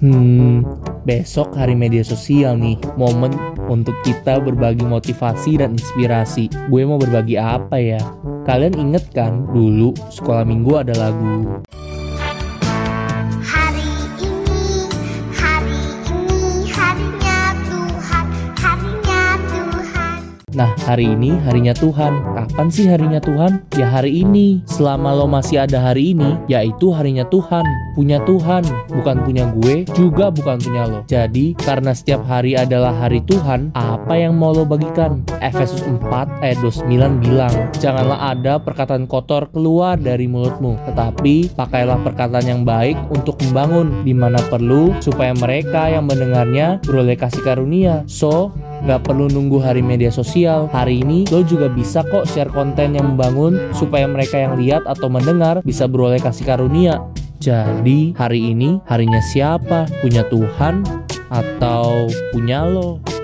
Hmm, 0.00 0.64
besok 1.04 1.52
hari 1.52 1.76
media 1.76 2.00
sosial 2.00 2.56
nih, 2.56 2.80
momen 2.96 3.36
untuk 3.68 3.92
kita 4.00 4.40
berbagi 4.40 4.80
motivasi 4.80 5.60
dan 5.60 5.76
inspirasi. 5.76 6.48
Gue 6.72 6.88
mau 6.88 6.96
berbagi 6.96 7.36
apa 7.36 7.76
ya? 7.76 8.00
Kalian 8.48 8.80
inget 8.80 9.04
kan 9.12 9.44
dulu 9.52 9.92
sekolah 10.08 10.48
minggu 10.48 10.72
ada 10.80 10.96
lagu 10.96 11.60
Nah, 20.50 20.74
hari 20.82 21.14
ini 21.14 21.38
harinya 21.46 21.70
Tuhan. 21.70 22.34
Kapan 22.34 22.66
sih 22.74 22.90
harinya 22.90 23.22
Tuhan? 23.22 23.62
Ya 23.78 23.86
hari 23.86 24.26
ini. 24.26 24.66
Selama 24.66 25.14
lo 25.14 25.30
masih 25.30 25.62
ada 25.62 25.78
hari 25.78 26.10
ini, 26.10 26.34
yaitu 26.50 26.90
harinya 26.90 27.22
Tuhan. 27.30 27.62
Punya 27.94 28.18
Tuhan, 28.26 28.66
bukan 28.90 29.16
punya 29.22 29.46
gue, 29.54 29.86
juga 29.94 30.30
bukan 30.34 30.58
punya 30.58 30.90
lo. 30.90 31.00
Jadi, 31.06 31.54
karena 31.54 31.94
setiap 31.94 32.26
hari 32.26 32.58
adalah 32.58 32.90
hari 32.90 33.22
Tuhan, 33.30 33.70
apa 33.78 34.18
yang 34.18 34.34
mau 34.34 34.50
lo 34.50 34.66
bagikan? 34.66 35.22
Efesus 35.38 35.86
4 35.86 36.42
ayat 36.42 36.58
29 36.62 37.22
bilang, 37.22 37.54
Janganlah 37.78 38.34
ada 38.34 38.58
perkataan 38.58 39.06
kotor 39.06 39.46
keluar 39.54 39.98
dari 39.98 40.26
mulutmu, 40.26 40.78
tetapi 40.90 41.54
pakailah 41.54 41.98
perkataan 42.02 42.46
yang 42.46 42.62
baik 42.66 42.98
untuk 43.14 43.38
membangun 43.46 44.02
di 44.02 44.14
mana 44.14 44.42
perlu 44.50 44.98
supaya 44.98 45.30
mereka 45.34 45.86
yang 45.90 46.10
mendengarnya 46.10 46.82
beroleh 46.82 47.14
kasih 47.14 47.42
karunia. 47.46 48.02
So, 48.10 48.50
Nggak 48.80 49.12
perlu 49.12 49.28
nunggu 49.28 49.60
hari 49.60 49.84
media 49.84 50.08
sosial. 50.08 50.66
Hari 50.72 51.04
ini 51.04 51.28
lo 51.28 51.44
juga 51.44 51.68
bisa 51.68 52.00
kok 52.00 52.24
share 52.24 52.48
konten 52.48 52.96
yang 52.96 53.14
membangun 53.14 53.60
supaya 53.76 54.08
mereka 54.08 54.40
yang 54.40 54.56
lihat 54.56 54.88
atau 54.88 55.12
mendengar 55.12 55.60
bisa 55.60 55.84
beroleh 55.84 56.20
kasih 56.20 56.48
karunia. 56.48 56.96
Jadi 57.40 58.12
hari 58.16 58.52
ini 58.52 58.80
harinya 58.88 59.20
siapa? 59.20 59.88
Punya 60.04 60.24
Tuhan 60.28 60.84
atau 61.28 62.08
punya 62.32 62.64
lo? 62.68 63.19